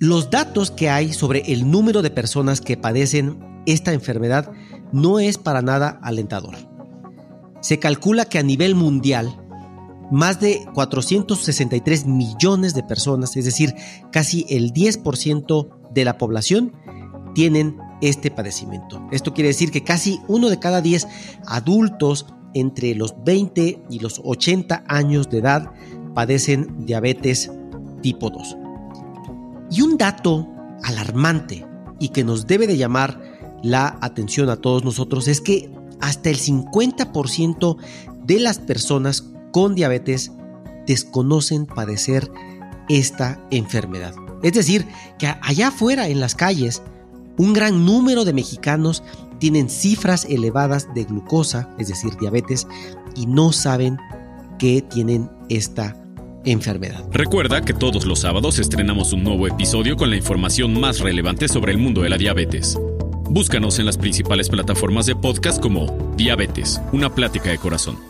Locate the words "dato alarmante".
29.98-31.66